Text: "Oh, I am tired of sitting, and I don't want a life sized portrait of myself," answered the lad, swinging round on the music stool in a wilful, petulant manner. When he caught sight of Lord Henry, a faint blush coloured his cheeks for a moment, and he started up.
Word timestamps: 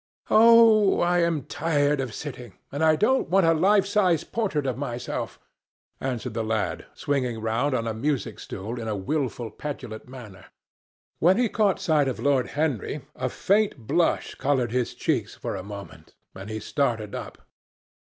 "Oh, 0.31 0.99
I 1.01 1.19
am 1.19 1.43
tired 1.43 1.99
of 2.01 2.11
sitting, 2.15 2.53
and 2.71 2.83
I 2.83 2.95
don't 2.95 3.29
want 3.29 3.45
a 3.45 3.53
life 3.53 3.85
sized 3.85 4.31
portrait 4.31 4.65
of 4.65 4.75
myself," 4.75 5.39
answered 5.99 6.33
the 6.33 6.43
lad, 6.43 6.87
swinging 6.95 7.39
round 7.39 7.75
on 7.75 7.83
the 7.83 7.93
music 7.93 8.39
stool 8.39 8.79
in 8.81 8.87
a 8.87 8.95
wilful, 8.95 9.51
petulant 9.51 10.07
manner. 10.09 10.45
When 11.19 11.37
he 11.37 11.49
caught 11.49 11.79
sight 11.79 12.07
of 12.07 12.17
Lord 12.19 12.47
Henry, 12.47 13.01
a 13.15 13.29
faint 13.29 13.77
blush 13.85 14.33
coloured 14.33 14.71
his 14.71 14.95
cheeks 14.95 15.35
for 15.35 15.55
a 15.55 15.61
moment, 15.61 16.15
and 16.33 16.49
he 16.49 16.59
started 16.59 17.13
up. 17.13 17.37